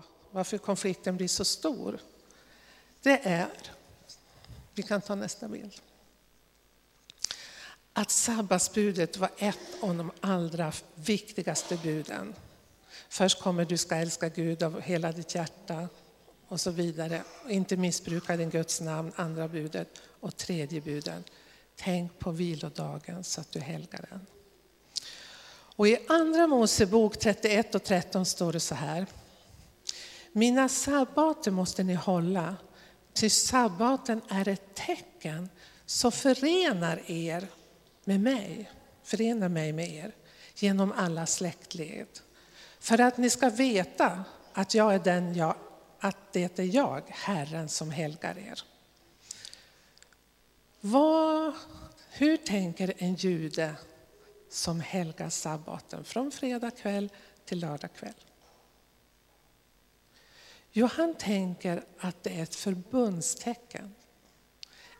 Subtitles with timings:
[0.00, 2.00] idag, varför konflikten blir så stor,
[3.02, 3.50] det är,
[4.74, 5.72] vi kan ta nästa bild,
[7.92, 12.34] att sabbatsbudet var ett av de allra viktigaste buden.
[13.08, 15.88] Först kommer du ska älska Gud av hela ditt hjärta
[16.48, 17.22] och så vidare.
[17.48, 19.88] Inte missbruka din Guds namn, andra budet.
[20.20, 21.24] Och tredje buden.
[21.76, 24.26] tänk på vilodagen så att du helgar den.
[25.76, 29.06] Och i Andra Mosebok 31 och 13 står det så här.
[30.32, 32.56] Mina sabbater måste ni hålla,
[33.12, 35.48] ty sabbaten är ett tecken
[35.86, 37.46] som förenar er
[38.04, 38.70] med mig,
[39.02, 40.14] förenar mig med er
[40.54, 42.08] genom alla släktled.
[42.80, 45.54] För att ni ska veta att jag är den jag,
[46.00, 48.62] att det är jag, Herren, som helgar er.
[50.80, 51.52] Vad,
[52.10, 53.74] hur tänker en jude
[54.50, 57.10] som helgar sabbaten från fredag kväll
[57.44, 58.14] till lördag kväll?
[60.72, 63.94] Jo, han tänker att det är ett förbundstecken.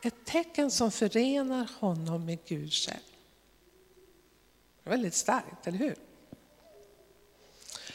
[0.03, 3.01] Ett tecken som förenar honom med Gud själv.
[4.85, 5.97] Väldigt starkt, eller hur?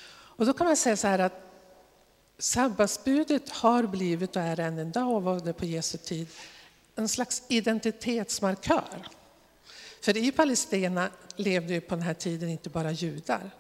[0.08, 1.42] Och då kan man säga så här att
[2.38, 6.28] sabbatsbudet har blivit och är än idag, och var det på Jesu tid
[6.96, 9.08] en slags identitetsmarkör.
[10.02, 13.52] För i Palestina levde ju på den här tiden inte bara judar.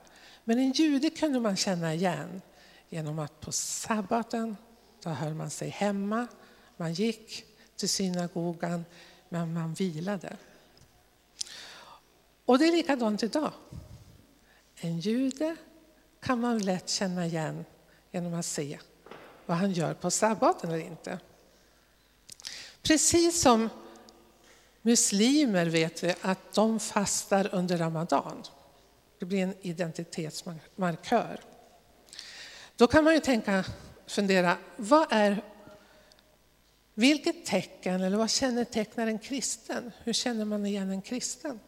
[0.43, 2.41] Men en jude kunde man känna igen
[2.89, 4.57] genom att på sabbaten,
[5.03, 6.27] då höll man sig hemma,
[6.77, 8.85] man gick till synagogan,
[9.29, 10.37] men man vilade.
[12.45, 13.51] Och det är likadant idag.
[14.75, 15.55] En jude
[16.19, 17.65] kan man lätt känna igen
[18.11, 18.79] genom att se
[19.45, 21.19] vad han gör på sabbaten eller inte.
[22.81, 23.69] Precis som
[24.81, 28.43] muslimer vet vi att de fastar under ramadan.
[29.19, 31.39] Det blir en identitetsmarkör.
[32.77, 33.65] Då kan man ju tänka,
[34.07, 35.43] fundera, vad är,
[36.93, 39.91] vilket tecken eller vad kännetecknar en kristen?
[40.03, 41.59] Hur känner man igen en kristen?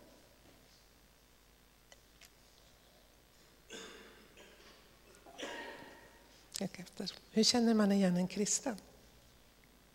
[7.01, 7.17] efter.
[7.31, 8.77] Hur känner man igen en kristen?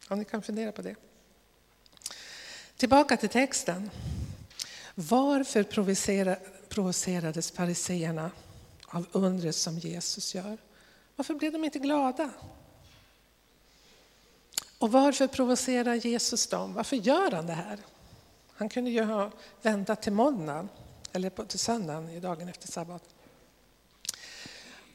[0.09, 0.97] Om ni kan fundera på det.
[2.77, 3.91] Tillbaka till texten.
[4.95, 5.63] Varför
[6.69, 8.31] provocerades fariseerna
[8.87, 10.59] av undret som Jesus gör?
[11.17, 12.31] Varför blev de inte glada?
[14.79, 16.75] Och varför provocerar Jesus dem?
[16.75, 17.79] Varför gör han det här?
[18.55, 19.31] Han kunde ju ha
[19.63, 20.69] väntat till måndagen
[21.13, 23.03] eller till söndagen, dagen efter sabbat.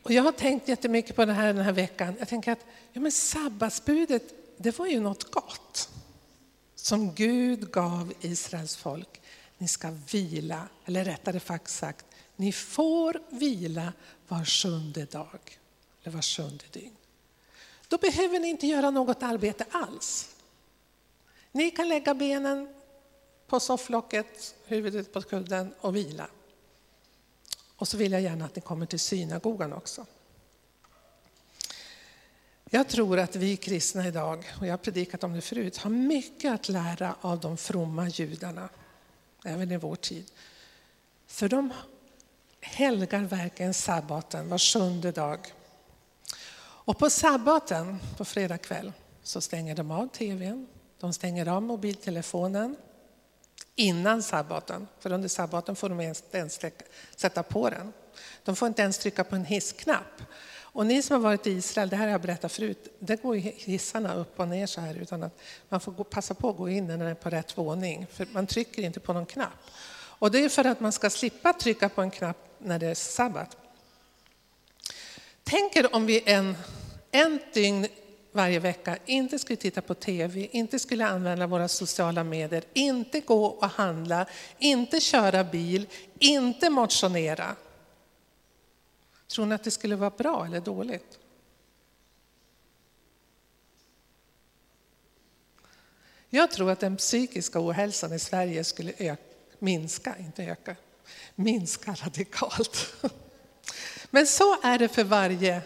[0.03, 2.15] Och jag har tänkt jättemycket på det här den här veckan.
[2.19, 4.23] Jag tänker att ja, men sabbatsbudet,
[4.57, 5.89] det var ju något gott
[6.75, 9.21] som Gud gav Israels folk.
[9.57, 12.05] Ni ska vila, eller rättare sagt,
[12.35, 13.93] ni får vila
[14.27, 15.59] var sjunde dag,
[16.07, 16.95] eller var sjunde dygn.
[17.87, 20.35] Då behöver ni inte göra något arbete alls.
[21.51, 22.73] Ni kan lägga benen
[23.47, 26.27] på sofflocket, huvudet på kudden och vila.
[27.75, 30.05] Och så vill jag gärna att ni kommer till synagogan också.
[32.69, 36.53] Jag tror att vi kristna idag, och jag har predikat om det förut, har mycket
[36.53, 38.69] att lära av de fromma judarna,
[39.45, 40.31] även i vår tid.
[41.27, 41.73] För de
[42.61, 45.53] helgar verkligen sabbaten var sjunde dag.
[46.87, 48.93] Och på sabbaten, på fredag kväll,
[49.23, 50.67] så stänger de av tvn,
[50.99, 52.75] de stänger av mobiltelefonen,
[53.75, 54.87] innan sabbaten.
[54.99, 56.59] För under sabbaten får de inte ens
[57.15, 57.93] sätta på den.
[58.43, 60.21] De får inte ens trycka på en hissknapp.
[60.55, 63.35] Och ni som har varit i Israel, det här har jag berättat förut, där går
[63.35, 66.87] hissarna upp och ner så här utan att man får passa på att gå in
[66.87, 68.07] när den är på rätt våning.
[68.11, 69.57] För man trycker inte på någon knapp.
[70.19, 72.95] Och det är för att man ska slippa trycka på en knapp när det är
[72.95, 73.57] sabbat.
[75.49, 76.57] Tänk er om vi en,
[77.11, 77.87] en dygn
[78.31, 83.45] varje vecka inte skulle titta på TV, inte skulle använda våra sociala medier, inte gå
[83.45, 84.25] och handla,
[84.59, 85.87] inte köra bil,
[86.19, 87.55] inte motionera.
[89.27, 91.19] Tror ni att det skulle vara bra eller dåligt?
[96.29, 99.23] Jag tror att den psykiska ohälsan i Sverige skulle öka,
[99.59, 100.75] minska, inte öka,
[101.35, 102.93] minska radikalt.
[104.09, 105.61] Men så är det för varje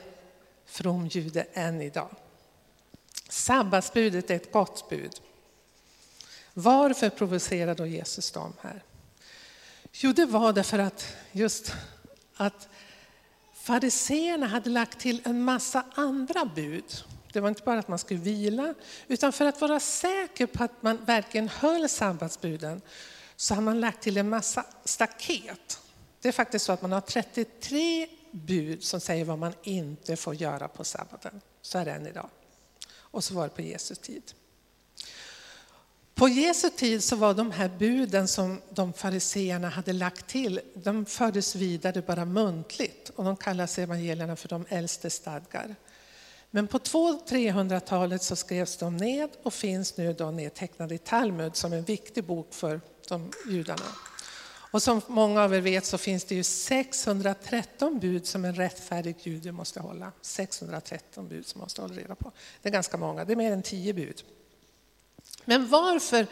[0.72, 2.10] from jude än idag.
[3.30, 5.22] Sabbatsbudet är ett gott bud.
[6.54, 8.84] Varför provocerar då Jesus dem här?
[9.92, 11.74] Jo, det var därför att just
[12.36, 12.68] att
[13.54, 17.04] fariseerna hade lagt till en massa andra bud.
[17.34, 18.74] Det var inte bara att man skulle vila,
[19.08, 22.82] utan för att vara säker på att man verkligen höll sabbatsbuden
[23.36, 25.80] så har man lagt till en massa staket.
[26.22, 30.36] Det är faktiskt så att man har 33 bud som säger vad man inte får
[30.36, 31.42] göra på sabbaten.
[31.62, 32.30] Så är det än idag.
[32.94, 34.24] Och så var det på Jesu tid.
[36.16, 41.06] På Jesu tid så var de här buden som de fariseerna hade lagt till, de
[41.06, 45.76] fördes vidare bara muntligt och de kallas evangelierna för de äldste stadgar.
[46.52, 51.74] Men på 200-300-talet så skrevs de ned och finns nu då nedtecknade i Talmud som
[51.74, 53.86] en viktig bok för de judarna.
[54.72, 59.16] Och som många av er vet så finns det ju 613 bud som en rättfärdig
[59.20, 60.12] jude måste hålla.
[60.22, 62.32] 613 bud som man måste hålla reda på.
[62.62, 64.24] Det är ganska många, det är mer än 10 bud.
[65.46, 66.28] Men varför,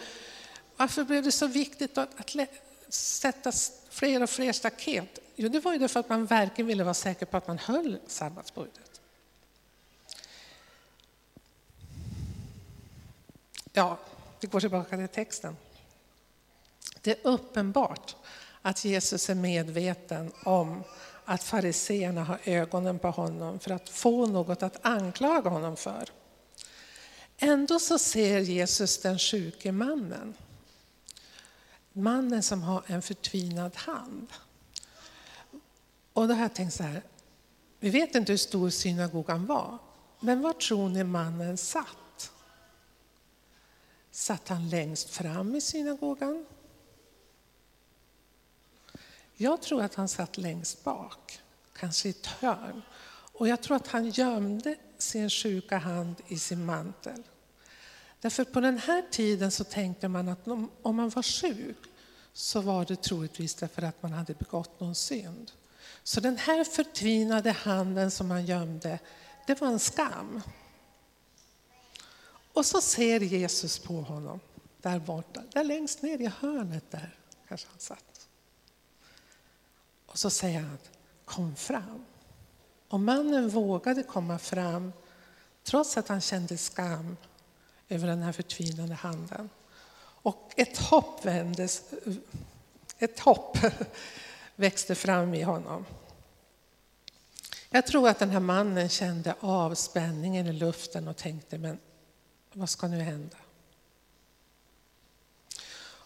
[0.77, 2.49] varför blev det så viktigt att, att
[2.89, 3.51] sätta
[3.89, 5.19] fler och fler staket?
[5.35, 7.99] Jo, det var ju därför att man verkligen ville vara säker på att man höll
[8.07, 9.01] sabbatsbudet.
[13.73, 13.97] Ja,
[14.39, 15.57] vi går tillbaka till texten.
[17.09, 18.15] Det är uppenbart
[18.61, 20.83] att Jesus är medveten om
[21.25, 26.09] att fariseerna har ögonen på honom för att få något att anklaga honom för.
[27.37, 30.33] Ändå så ser Jesus den sjuke mannen.
[31.93, 34.27] Mannen som har en förtvinad hand.
[36.13, 37.01] Och då har jag tänkt så här,
[37.79, 39.77] vi vet inte hur stor synagogan var,
[40.19, 42.31] men var tror ni mannen satt?
[44.11, 46.45] Satt han längst fram i synagogan?
[49.41, 51.39] Jag tror att han satt längst bak,
[51.73, 52.81] kanske i ett hörn.
[53.33, 57.23] Och jag tror att han gömde sin sjuka hand i sin mantel.
[58.21, 60.47] Därför på den här tiden så tänkte man att
[60.81, 61.77] om man var sjuk
[62.33, 65.51] så var det troligtvis därför att man hade begått någon synd.
[66.03, 68.99] Så den här förtvinade handen som han gömde,
[69.47, 70.41] det var en skam.
[72.53, 74.39] Och så ser Jesus på honom
[74.81, 78.18] där borta, där längst ner i hörnet där kanske han satt.
[80.09, 80.77] Och så säger han,
[81.25, 82.05] kom fram.
[82.87, 84.93] Och mannen vågade komma fram
[85.63, 87.17] trots att han kände skam
[87.89, 89.49] över den här förtvinande handen.
[90.21, 91.83] Och ett hopp vändes,
[92.97, 93.57] ett hopp
[94.55, 95.85] växte fram i honom.
[97.69, 101.79] Jag tror att den här mannen kände av spänningen i luften och tänkte, men
[102.53, 103.37] vad ska nu hända?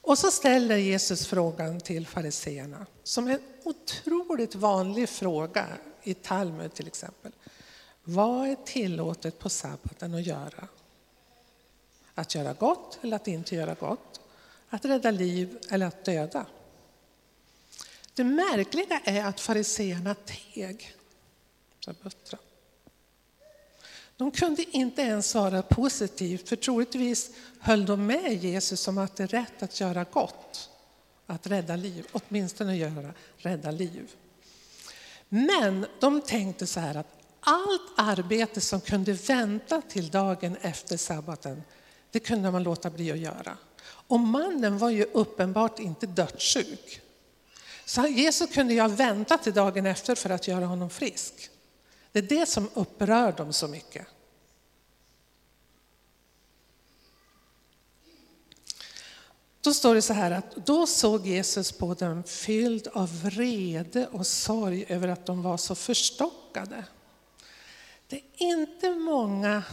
[0.03, 5.67] Och så ställer Jesus frågan till fariseerna, som är en otroligt vanlig fråga
[6.03, 7.31] i Talmud till exempel.
[8.03, 10.67] Vad är tillåtet på sabbaten att göra?
[12.15, 14.21] Att göra gott eller att inte göra gott?
[14.69, 16.45] Att rädda liv eller att döda?
[18.13, 20.95] Det märkliga är att fariseerna teg.
[24.17, 29.23] De kunde inte ens svara positivt, för troligtvis höll de med Jesus om att det
[29.23, 30.69] är rätt att göra gott,
[31.27, 34.11] att rädda liv, åtminstone göra, rädda liv.
[35.29, 37.07] Men de tänkte så här att
[37.39, 41.63] allt arbete som kunde vänta till dagen efter sabbaten,
[42.11, 43.57] det kunde man låta bli att göra.
[43.85, 47.01] Och mannen var ju uppenbart inte dödssjuk.
[47.85, 51.49] Så Jesus kunde ju ha väntat till dagen efter för att göra honom frisk.
[52.13, 54.07] Det är det som upprör dem så mycket.
[59.61, 64.27] Då står det så här att då såg Jesus på dem fylld av vrede och
[64.27, 66.85] sorg över att de var så förstockade.
[68.07, 69.63] Det är inte många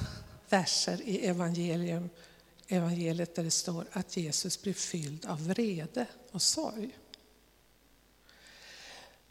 [0.48, 2.11] verser i evangelium,
[2.68, 6.99] evangeliet där det står att Jesus blir fylld av vrede och sorg.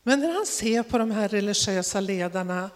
[0.03, 2.69] Men när han ser på de här religiösa ledarna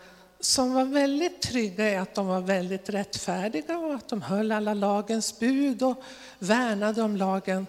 [0.46, 4.74] som var väldigt trygga i att de var väldigt rättfärdiga och att de höll alla
[4.74, 6.04] lagens bud och
[6.40, 7.68] värnade om lagen.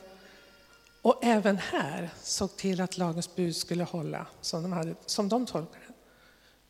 [1.02, 5.46] Och även här såg till att lagens bud skulle hålla som de, hade, som de
[5.46, 5.84] tolkade.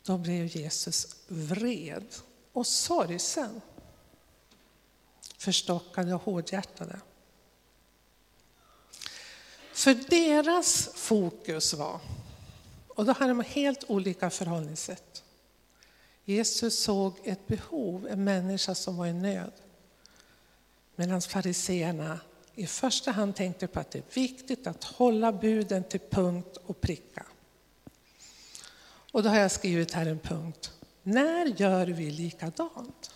[0.03, 2.05] Då blev Jesus vred
[2.53, 3.61] och sorgsen.
[5.37, 6.99] Förstockade och hårdhjärtade.
[9.73, 11.99] För deras fokus var,
[12.87, 15.24] och då hade de helt olika förhållningssätt.
[16.25, 19.51] Jesus såg ett behov, en människa som var i nöd.
[20.95, 22.19] Medan fariseerna
[22.55, 26.81] i första hand tänkte på att det är viktigt att hålla buden till punkt och
[26.81, 27.25] pricka.
[29.11, 30.71] Och då har jag skrivit här en punkt.
[31.03, 33.15] När gör vi likadant?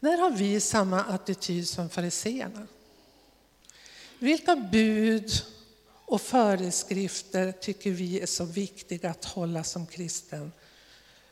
[0.00, 2.66] När har vi samma attityd som fariseerna?
[4.18, 5.30] Vilka bud
[6.06, 10.52] och föreskrifter tycker vi är så viktiga att hålla som kristen.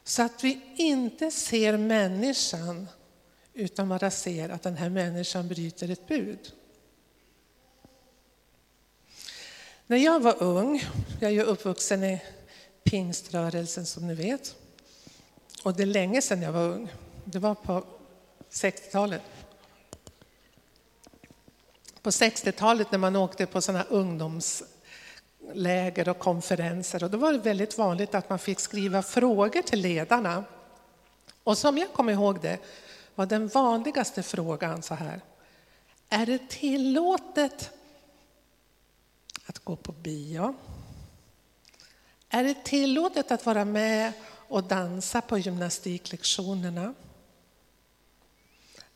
[0.05, 2.89] Så att vi inte ser människan
[3.53, 6.53] utan bara ser att den här människan bryter ett bud.
[9.87, 10.85] När jag var ung,
[11.21, 12.23] jag är ju uppvuxen i
[12.85, 14.57] pingströrelsen som ni vet,
[15.63, 16.93] och det är länge sedan jag var ung.
[17.25, 17.85] Det var på
[18.51, 19.23] 60-talet.
[22.05, 27.79] På 60-talet när man åkte på sådana ungdomsläger och konferenser och då var det väldigt
[27.79, 30.45] vanligt att man fick skriva frågor till ledarna.
[31.45, 32.59] Och som jag kommer ihåg det
[33.15, 35.21] var den vanligaste frågan så här.
[36.09, 37.71] Är det tillåtet
[39.47, 40.55] att gå på bio?
[42.29, 44.13] Är det tillåtet att vara med
[44.49, 46.95] och dansa på gymnastiklektionerna?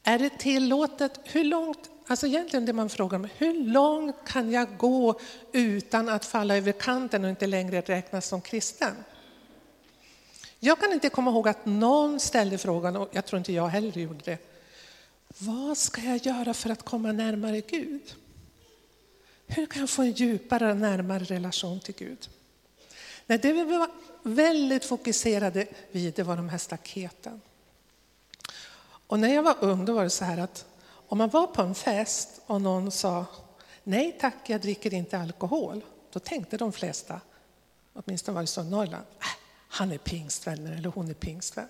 [0.02, 4.76] Är det tillåtet, hur långt, alltså egentligen det man frågar om, hur långt kan jag
[4.78, 5.20] gå
[5.52, 8.94] utan att falla över kanten och inte längre räknas som kristen?
[10.60, 14.00] Jag kan inte komma ihåg att någon ställde frågan, och jag tror inte jag heller
[14.00, 14.38] gjorde det.
[15.38, 18.14] Vad ska jag göra för att komma närmare Gud?
[19.46, 22.28] Hur kan jag få en djupare och närmare relation till Gud?
[23.26, 23.90] Nej, det vi var
[24.22, 27.40] väldigt fokuserade vid det var de här staketen.
[28.80, 30.64] Och när jag var ung då var det så här att
[31.08, 33.24] om man var på en fest och någon sa
[33.84, 35.84] nej tack, jag dricker inte alkohol.
[36.12, 37.20] Då tänkte de flesta,
[37.92, 39.26] åtminstone var det så i Norrland, äh,
[39.68, 41.68] han är pingstvän eller hon är pingstvän.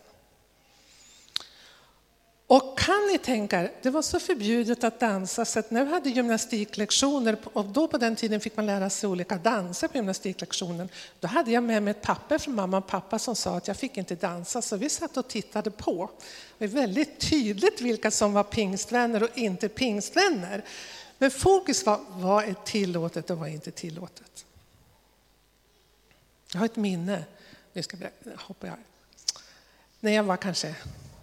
[2.51, 5.91] Och kan ni tänka er, det var så förbjudet att dansa så att när vi
[5.91, 10.89] hade gymnastiklektioner, och då på den tiden fick man lära sig olika danser på gymnastiklektionen,
[11.21, 13.77] då hade jag med mig ett papper från mamma och pappa som sa att jag
[13.77, 16.11] fick inte dansa, så vi satt och tittade på.
[16.59, 20.65] Det var väldigt tydligt vilka som var pingstvänner och inte pingstvänner.
[21.19, 24.45] Men fokus var vad är tillåtet och vad är inte tillåtet.
[26.53, 27.25] Jag har ett minne,
[27.73, 28.77] nu ska jag hoppa jag.
[30.01, 30.75] När jag var kanske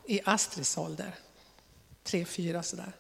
[0.08, 1.16] i Astrids ålder,
[2.04, 2.92] tre, fyra sådär.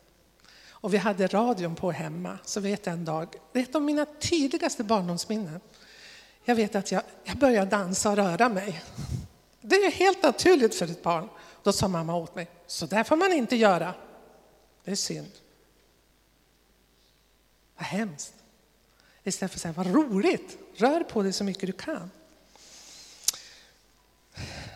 [0.67, 3.81] Och vi hade radion på hemma, så vet jag en dag, det är ett av
[3.81, 5.61] mina tydligaste barndomsminnen.
[6.43, 8.83] Jag vet att jag, jag började dansa och röra mig.
[9.61, 11.29] Det är helt naturligt för ett barn.
[11.63, 13.93] Då sa mamma åt mig, så där får man inte göra.
[14.83, 15.31] Det är synd.
[17.77, 18.33] Vad hemskt.
[19.23, 22.11] Istället för att säga, vad roligt, rör på dig så mycket du kan.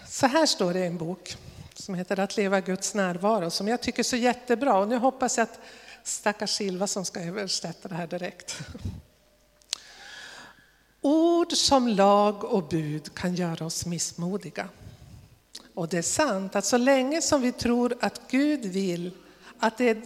[0.08, 1.38] Så här står det i en bok
[1.84, 4.78] som heter Att leva Guds närvaro som jag tycker är så jättebra.
[4.78, 5.60] Och nu hoppas jag att
[6.04, 8.58] stackars Silva som ska översätta det här direkt.
[11.02, 14.70] Ord som lag och bud kan göra oss missmodiga.
[15.74, 19.12] Och det är sant att så länge som vi tror att Gud vill,
[19.60, 19.98] att det,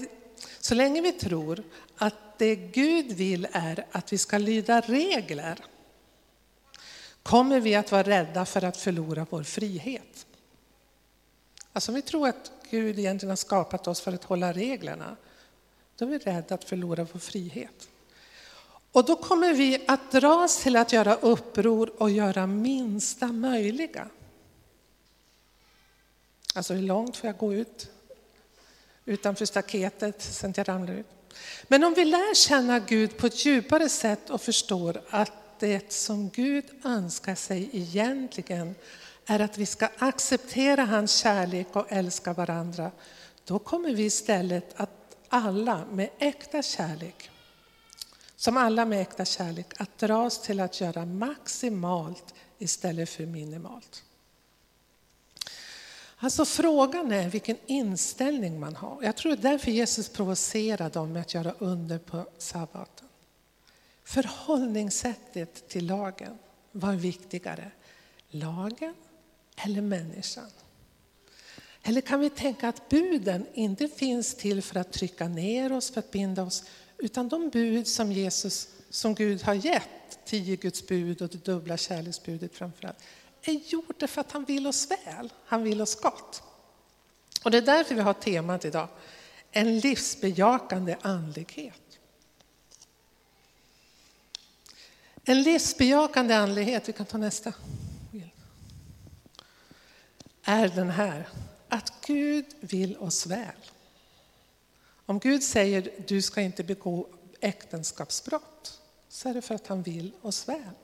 [0.59, 1.63] så länge vi tror
[1.97, 5.59] att det Gud vill är att vi ska lyda regler,
[7.23, 10.25] kommer vi att vara rädda för att förlora vår frihet.
[11.73, 15.15] Alltså om vi tror att Gud egentligen har skapat oss för att hålla reglerna,
[15.95, 17.89] då är vi rädda att förlora vår frihet.
[18.91, 24.09] Och då kommer vi att dras till att göra uppror och göra minsta möjliga.
[26.55, 27.89] Alltså hur långt får jag gå ut
[29.05, 31.05] utanför staketet sen att jag ramlar ut?
[31.67, 36.29] Men om vi lär känna Gud på ett djupare sätt och förstår att det som
[36.29, 38.75] Gud önskar sig egentligen
[39.25, 42.91] är att vi ska acceptera hans kärlek och älska varandra,
[43.45, 47.29] då kommer vi istället att alla med äkta kärlek,
[48.35, 54.03] som alla med äkta kärlek, att dras till att göra maximalt istället för minimalt.
[56.17, 59.03] Alltså frågan är vilken inställning man har.
[59.03, 63.07] Jag tror det är därför Jesus provocerar dem med att göra under på sabbaten.
[64.03, 66.37] Förhållningssättet till lagen
[66.71, 67.71] var viktigare.
[68.29, 68.93] Lagen
[69.55, 70.51] eller människan?
[71.83, 75.99] Eller kan vi tänka att buden inte finns till för att trycka ner oss, för
[75.99, 76.63] att binda oss,
[76.97, 81.77] utan de bud som Jesus, som Gud har gett, tio Guds bud och det dubbla
[81.77, 82.97] kärleksbudet framförallt,
[83.41, 86.43] är gjorda för att han vill oss väl, han vill oss gott.
[87.43, 88.87] Och det är därför vi har temat idag,
[89.51, 91.99] en livsbejakande andlighet.
[95.25, 97.53] En livsbejakande andlighet, vi kan ta nästa
[100.43, 101.27] är den här,
[101.69, 103.55] att Gud vill oss väl.
[105.05, 107.07] Om Gud säger du ska inte begå
[107.39, 110.75] äktenskapsbrott så är det för att han vill oss väl.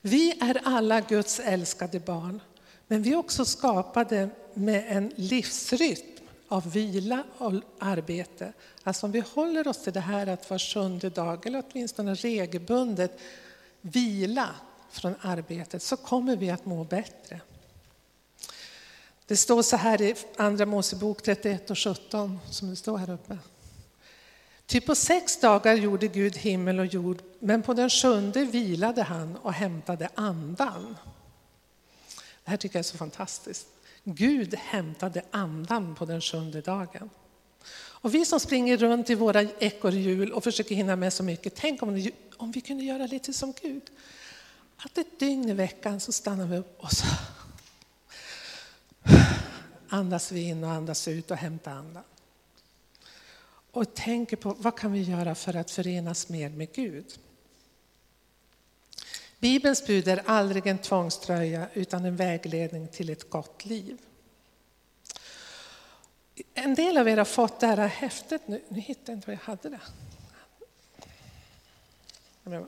[0.00, 2.40] Vi är alla Guds älskade barn,
[2.86, 6.16] men vi är också skapade med en livsrytm
[6.48, 8.52] av vila och arbete.
[8.82, 13.18] Alltså om vi håller oss till det här att var sjunde dag, eller åtminstone regelbundet
[13.80, 14.48] vila
[14.90, 17.40] från arbetet, så kommer vi att må bättre.
[19.26, 23.38] Det står så här i Andra Mosebok 31 och 17, som det står här uppe.
[24.66, 29.36] Ty på sex dagar gjorde Gud himmel och jord, men på den sjunde vilade han
[29.36, 30.96] och hämtade andan.
[32.44, 33.66] Det här tycker jag är så fantastiskt.
[34.04, 37.10] Gud hämtade andan på den sjunde dagen.
[37.74, 41.82] Och vi som springer runt i våra ekorrhjul och försöker hinna med så mycket, tänk
[41.82, 43.82] om, om vi kunde göra lite som Gud.
[44.76, 47.06] Att ett dygn i veckan så stannar vi upp och så
[49.88, 52.04] andas vi in och andas ut och hämta andan.
[53.70, 57.18] Och tänker på vad kan vi göra för att förenas mer med Gud.
[59.38, 63.98] Bibelns bud är aldrig en tvångströja utan en vägledning till ett gott liv.
[66.54, 68.62] En del av er har fått det här häftet nu.
[68.68, 69.80] Nu hittar jag inte var jag hade det.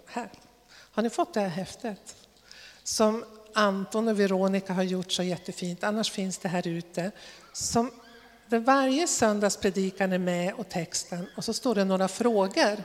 [0.06, 0.30] Här.
[0.70, 2.16] Har ni fått det här häftet?
[2.82, 3.24] Som
[3.58, 7.10] Anton och Veronica har gjort så jättefint, annars finns det här ute.
[7.52, 7.90] Som
[8.46, 12.84] där varje söndagspredikan är med och texten och så står det några frågor.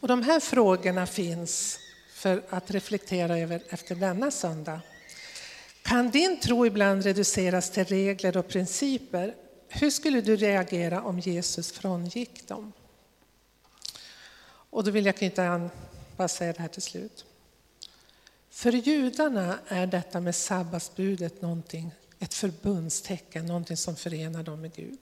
[0.00, 1.78] Och de här frågorna finns
[2.12, 4.80] för att reflektera över efter denna söndag.
[5.82, 9.34] Kan din tro ibland reduceras till regler och principer?
[9.68, 12.72] Hur skulle du reagera om Jesus frångick dem?
[14.70, 15.70] Och då vill jag knyta an,
[16.16, 17.24] bara säga det här till slut.
[18.56, 24.98] För judarna är detta med sabbatsbudet någonting, ett förbundstecken, någonting som förenar dem med Gud.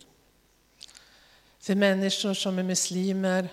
[1.58, 3.48] För människor som är muslimer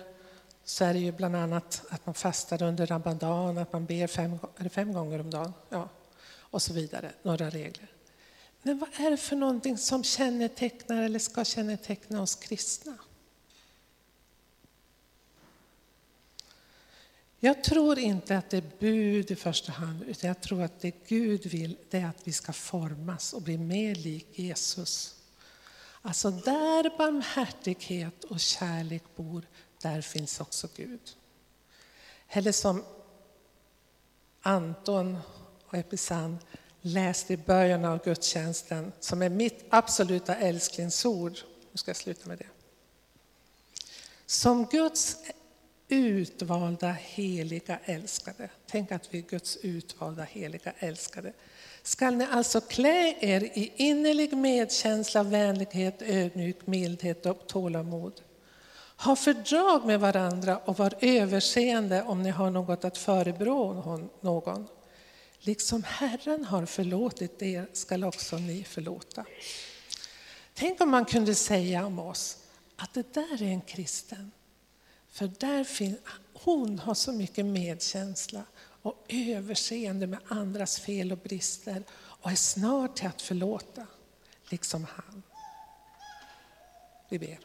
[0.64, 4.38] så är det ju bland annat att man fastar under ramadan, att man ber fem,
[4.70, 5.88] fem gånger om dagen ja,
[6.38, 7.88] och så vidare, några regler.
[8.62, 12.94] Men vad är det för någonting som kännetecknar eller ska känneteckna oss kristna?
[17.44, 21.08] Jag tror inte att det är bud i första hand, utan jag tror att det
[21.08, 25.14] Gud vill det är att vi ska formas och bli mer lik Jesus.
[26.02, 29.42] Alltså där barmhärtighet och kärlek bor,
[29.82, 31.00] där finns också Gud.
[32.28, 32.84] Eller som
[34.42, 35.18] Anton
[35.66, 36.38] och Episan
[36.80, 41.38] läste i början av gudstjänsten, som är mitt absoluta älsklingsord.
[41.72, 42.48] Nu ska jag sluta med det.
[44.26, 45.16] Som Guds
[45.88, 48.50] utvalda, heliga, älskade.
[48.66, 51.32] Tänk att vi är Guds utvalda, heliga, älskade.
[51.82, 58.20] Skall ni alltså klä er i innerlig medkänsla, vänlighet, ödmjuk, mildhet och tålamod.
[58.96, 63.72] Ha fördrag med varandra och var överseende om ni har något att förebrå
[64.20, 64.68] någon.
[65.38, 69.24] Liksom Herren har förlåtit er skall också ni förlåta.
[70.54, 72.36] Tänk om man kunde säga om oss
[72.76, 74.30] att det där är en kristen.
[75.12, 75.98] För där finns,
[76.32, 78.42] hon har så mycket medkänsla
[78.82, 83.86] och överseende med andras fel och brister och är snar till att förlåta,
[84.48, 85.22] liksom han.
[87.08, 87.38] Vi ber.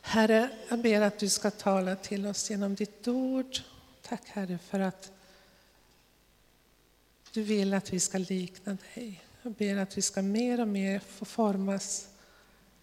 [0.00, 3.58] Herre, jag ber att du ska tala till oss genom ditt ord.
[4.02, 5.12] Tack Herre för att
[7.32, 9.24] du vill att vi ska likna dig.
[9.42, 12.08] Jag ber att vi ska mer och mer få formas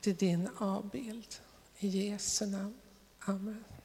[0.02, 1.36] till din avbild.
[1.80, 2.76] I Jesu namn.
[3.30, 3.79] comments.